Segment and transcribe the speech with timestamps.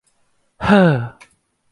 [0.65, 0.97] เฮ้อ!